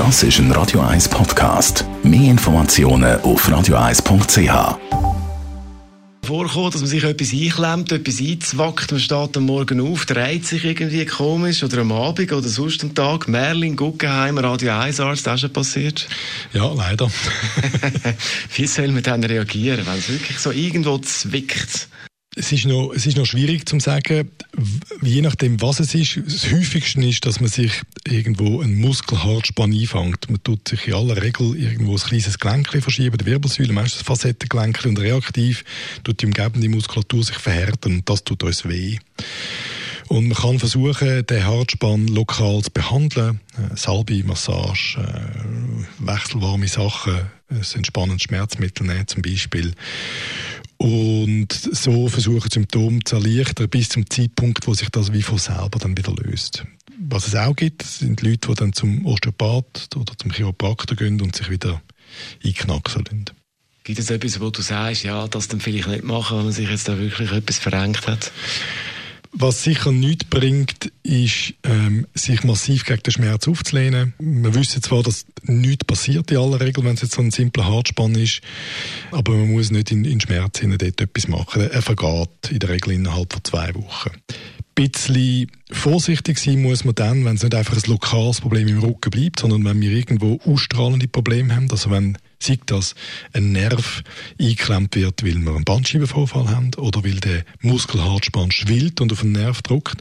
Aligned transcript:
Das 0.00 0.22
ist 0.22 0.38
ein 0.38 0.50
Radio 0.52 0.80
1 0.80 1.10
Podcast. 1.10 1.84
Mehr 2.02 2.30
Informationen 2.30 3.20
auf 3.20 3.46
radio1.ch. 3.46 4.78
Vorkommen, 6.26 6.70
dass 6.70 6.80
man 6.80 6.88
sich 6.88 7.04
etwas 7.04 7.32
einklemmt, 7.34 7.92
etwas 7.92 8.18
einzwackt, 8.18 8.92
man 8.92 9.00
steht 9.00 9.36
am 9.36 9.44
Morgen 9.44 9.78
auf, 9.78 10.06
dreht 10.06 10.46
sich 10.46 10.64
irgendwie 10.64 11.04
komisch 11.04 11.62
oder 11.62 11.82
am 11.82 11.92
Abend 11.92 12.32
oder 12.32 12.48
sonst 12.48 12.82
am 12.82 12.94
Tag. 12.94 13.28
Merlin, 13.28 13.76
Guggenheim, 13.76 14.38
Radio 14.38 14.72
1 14.72 15.00
Arzt, 15.00 15.26
das 15.26 15.34
ist 15.34 15.40
schon 15.42 15.52
passiert? 15.52 16.08
Ja, 16.54 16.72
leider. 16.72 17.10
Wie 18.54 18.66
soll 18.66 18.88
man 18.88 19.02
dann 19.02 19.22
reagieren, 19.22 19.84
wenn 19.84 19.98
es 19.98 20.08
wirklich 20.08 20.38
so 20.38 20.50
irgendwo 20.50 20.96
zwickt? 20.96 21.88
Es 22.40 22.52
ist, 22.52 22.64
noch, 22.64 22.92
es 22.94 23.04
ist 23.04 23.18
noch 23.18 23.26
schwierig 23.26 23.68
zu 23.68 23.78
sagen, 23.80 24.30
je 25.02 25.20
nachdem, 25.20 25.60
was 25.60 25.78
es 25.78 25.94
ist. 25.94 26.18
Das 26.24 26.50
häufigste 26.50 27.04
ist, 27.04 27.26
dass 27.26 27.38
man 27.38 27.50
sich 27.50 27.70
irgendwo 28.08 28.62
einen 28.62 28.80
Muskelhartspann 28.80 29.74
einfängt. 29.74 30.30
Man 30.30 30.42
tut 30.42 30.66
sich 30.66 30.88
in 30.88 30.94
aller 30.94 31.20
Regel 31.20 31.54
irgendwo 31.54 31.92
ein 31.92 31.98
kleines 31.98 32.38
Gelenk 32.38 32.68
verschieben, 32.68 33.18
die 33.18 33.26
Wirbelsäule, 33.26 33.74
meistens 33.74 34.00
Facettengelenk 34.00 34.86
und 34.86 34.98
reaktiv 34.98 35.66
tut 36.02 36.22
die 36.22 36.26
umgebende 36.26 36.70
Muskulatur 36.70 37.22
sich 37.22 37.36
verhärten 37.36 37.96
und 37.96 38.08
das 38.08 38.24
tut 38.24 38.42
uns 38.42 38.66
weh. 38.66 38.96
Und 40.08 40.28
man 40.28 40.38
kann 40.38 40.58
versuchen, 40.58 41.26
den 41.26 41.44
Hartspann 41.44 42.08
lokal 42.08 42.62
zu 42.62 42.70
behandeln. 42.70 43.40
Äh, 43.58 43.76
Salbe, 43.76 44.24
Massage, 44.24 44.98
äh, 44.98 46.06
wechselwarme 46.06 46.68
Sachen, 46.68 47.20
ein 47.50 47.62
entspannendes 47.74 48.22
Schmerzmittel 48.22 48.86
nehmen 48.86 49.06
zum 49.06 49.20
Beispiel 49.20 49.74
und 50.80 51.19
so 51.52 52.08
versuchen 52.08 52.50
Symptome 52.50 53.00
zu 53.04 53.16
erleichtern 53.16 53.68
bis 53.68 53.88
zum 53.90 54.08
Zeitpunkt, 54.08 54.66
wo 54.66 54.74
sich 54.74 54.90
das 54.90 55.12
wie 55.12 55.22
von 55.22 55.38
selber 55.38 55.78
dann 55.78 55.96
wieder 55.96 56.12
löst. 56.12 56.64
Was 56.98 57.26
es 57.26 57.34
auch 57.34 57.56
gibt, 57.56 57.82
sind 57.82 58.20
Leute, 58.22 58.48
die 58.48 58.54
dann 58.54 58.72
zum 58.72 59.06
Osteopath 59.06 59.96
oder 59.96 60.12
zum 60.18 60.32
Chiropraktor 60.32 60.96
gehen 60.96 61.20
und 61.20 61.34
sich 61.34 61.50
wieder 61.50 61.80
einknacksen 62.44 63.04
lassen. 63.04 63.24
Gibt 63.84 63.98
es 63.98 64.10
etwas, 64.10 64.40
wo 64.40 64.50
du 64.50 64.60
sagst, 64.60 65.04
ja, 65.04 65.26
das 65.26 65.48
dann 65.48 65.60
vielleicht 65.60 65.88
nicht 65.88 66.04
machen, 66.04 66.36
wenn 66.36 66.44
man 66.44 66.52
sich 66.52 66.68
jetzt 66.68 66.88
da 66.88 66.98
wirklich 66.98 67.32
etwas 67.32 67.58
verengt 67.58 68.06
hat? 68.06 68.30
Was 69.32 69.62
sicher 69.62 69.92
nichts 69.92 70.24
bringt, 70.24 70.92
ist, 71.04 71.54
ähm, 71.62 72.06
sich 72.14 72.42
massiv 72.42 72.84
gegen 72.84 73.02
den 73.02 73.12
Schmerz 73.12 73.46
aufzulehnen. 73.46 74.14
Wir 74.18 74.54
wissen 74.54 74.82
zwar, 74.82 75.04
dass 75.04 75.24
nichts 75.42 75.84
passiert 75.84 76.30
in 76.32 76.38
aller 76.38 76.60
Regel, 76.60 76.84
wenn 76.84 76.94
es 76.94 77.02
jetzt 77.02 77.14
so 77.14 77.22
ein 77.22 77.30
simpler 77.30 77.66
Hartspann 77.66 78.16
ist, 78.16 78.40
aber 79.12 79.32
man 79.32 79.52
muss 79.52 79.70
nicht 79.70 79.92
in, 79.92 80.04
in 80.04 80.20
Schmerz 80.20 80.58
hinein 80.58 80.78
dort 80.78 81.00
etwas 81.00 81.28
machen. 81.28 81.62
Er 81.70 81.82
vergeht 81.82 82.50
in 82.50 82.58
der 82.58 82.70
Regel 82.70 82.92
innerhalb 82.92 83.32
von 83.32 83.44
zwei 83.44 83.74
Wochen 83.76 84.10
bisschen 84.88 85.50
vorsichtig 85.70 86.38
sein 86.38 86.62
muss 86.62 86.84
man 86.84 86.94
dann, 86.94 87.24
wenn 87.24 87.36
es 87.36 87.42
nicht 87.42 87.54
einfach 87.54 87.76
ein 87.76 87.90
lokales 87.90 88.40
Problem 88.40 88.68
im 88.68 88.78
Rücken 88.78 89.10
bleibt, 89.10 89.40
sondern 89.40 89.64
wenn 89.64 89.80
wir 89.80 89.90
irgendwo 89.90 90.40
ausstrahlende 90.44 91.08
Probleme 91.08 91.54
haben, 91.54 91.70
also 91.70 91.90
wenn 91.90 92.16
sieht 92.42 92.70
dass 92.70 92.94
ein 93.34 93.52
Nerv 93.52 94.02
eingeklemmt 94.40 94.96
wird, 94.96 95.22
weil 95.22 95.34
wir 95.34 95.54
einen 95.54 95.64
Bandscheibenvorfall 95.64 96.48
haben 96.48 96.70
oder 96.76 97.04
weil 97.04 97.20
der 97.20 97.44
Muskelhartspann 97.60 98.50
schwillt 98.50 99.00
und 99.00 99.12
auf 99.12 99.20
den 99.20 99.32
Nerv 99.32 99.60
drückt. 99.62 100.00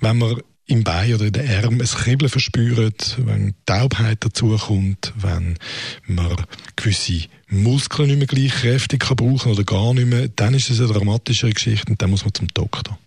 Wenn 0.00 0.18
wir 0.18 0.40
im 0.66 0.84
Bein 0.84 1.14
oder 1.14 1.26
in 1.26 1.32
den 1.32 1.50
Arm 1.50 1.80
ein 1.80 1.86
Kribbeln 1.86 2.30
verspüren, 2.30 2.94
wenn 3.18 3.54
Taubheit 3.66 4.24
dazukommt, 4.24 5.12
wenn 5.16 5.58
man 6.06 6.36
gewisse 6.76 7.26
Muskeln 7.48 8.08
nicht 8.08 8.18
mehr 8.18 8.26
gleich 8.26 8.52
kräftig 8.52 9.00
kann 9.00 9.16
brauchen 9.16 9.52
oder 9.52 9.64
gar 9.64 9.92
nicht 9.92 10.06
mehr, 10.06 10.28
dann 10.28 10.54
ist 10.54 10.70
es 10.70 10.80
eine 10.80 10.92
dramatische 10.92 11.50
Geschichte 11.50 11.90
und 11.90 12.00
dann 12.00 12.10
muss 12.10 12.24
man 12.24 12.32
zum 12.32 12.48
Doktor. 12.54 12.98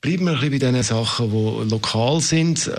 Bleiben 0.00 0.26
wir 0.26 0.34
ein 0.34 0.38
bisschen 0.38 0.60
bei 0.60 0.70
den 0.70 0.82
Sachen, 0.84 1.30
die 1.32 1.70
lokal 1.70 2.20
sind. 2.20 2.70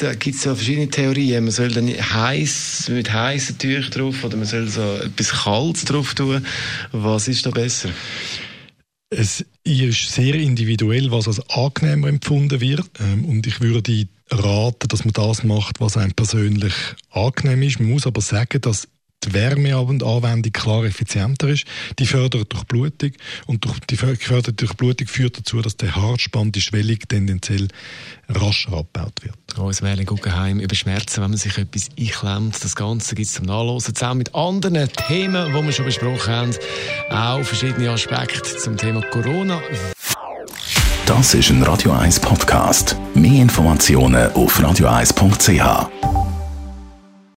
Da 0.00 0.14
gibt 0.14 0.36
es 0.36 0.44
ja 0.44 0.54
verschiedene 0.54 0.88
Theorien. 0.88 1.44
Man 1.44 1.52
soll 1.52 1.68
dann 1.68 1.88
heiß, 1.88 2.88
mit 2.88 3.12
heißen 3.12 3.56
Tüchern 3.56 3.90
drauf 3.92 4.24
oder 4.24 4.36
man 4.36 4.46
soll 4.46 4.66
so 4.66 4.82
etwas 4.96 5.30
Kaltes 5.30 5.84
drauf 5.84 6.14
tun. 6.14 6.44
Was 6.90 7.28
ist 7.28 7.46
da 7.46 7.50
besser? 7.50 7.90
Es 9.10 9.44
ist 9.62 10.12
sehr 10.12 10.34
individuell, 10.34 11.12
was 11.12 11.28
als 11.28 11.48
angenehmer 11.50 12.08
empfunden 12.08 12.60
wird. 12.60 12.90
Ähm, 12.98 13.24
und 13.26 13.46
ich 13.46 13.60
würde 13.60 14.08
raten, 14.32 14.88
dass 14.88 15.04
man 15.04 15.12
das 15.12 15.44
macht, 15.44 15.80
was 15.80 15.96
einem 15.96 16.14
persönlich 16.14 16.74
angenehm 17.10 17.62
ist. 17.62 17.78
Man 17.78 17.90
muss 17.90 18.08
aber 18.08 18.20
sagen, 18.20 18.60
dass 18.60 18.88
die 19.24 19.32
Wärmeanwendung 19.32 20.52
klar 20.52 20.84
effizienter 20.84 21.48
ist. 21.48 21.64
Die 21.98 22.06
fördert 22.06 22.52
durch 22.52 22.64
Blutung 22.64 23.12
und 23.46 23.64
durch 23.64 23.78
die 23.80 23.96
förderte 23.96 24.52
Durchblutung 24.52 25.08
führt 25.08 25.38
dazu, 25.38 25.60
dass 25.62 25.76
der 25.76 25.96
Hartspann, 25.96 26.52
die 26.52 26.60
Schwellung 26.60 26.98
tendenziell 27.08 27.68
rascher 28.28 28.72
abgebaut 28.72 29.22
wird. 29.22 29.58
Uns 29.58 29.82
Merlin 29.82 30.06
Guggenheim 30.06 30.60
über 30.60 30.74
Schmerzen, 30.74 31.22
wenn 31.22 31.30
man 31.30 31.38
sich 31.38 31.56
etwas 31.58 31.88
einklemmt. 31.98 32.62
Das 32.62 32.76
Ganze 32.76 33.14
gibt 33.14 33.28
es 33.28 33.34
zum 33.34 33.46
Nachlesen, 33.46 33.94
zusammen 33.94 34.18
mit 34.18 34.34
anderen 34.34 34.88
Themen, 35.08 35.52
die 35.52 35.64
wir 35.64 35.72
schon 35.72 35.86
besprochen 35.86 36.32
haben. 36.32 36.54
Auch 37.10 37.42
verschiedene 37.42 37.90
Aspekte 37.90 38.56
zum 38.56 38.76
Thema 38.76 39.02
Corona. 39.02 39.60
Das 41.06 41.34
ist 41.34 41.50
ein 41.50 41.62
Radio 41.62 41.92
1 41.92 42.18
Podcast. 42.20 42.96
Mehr 43.14 43.42
Informationen 43.42 44.32
auf 44.32 44.58
radio1.ch. 44.58 46.25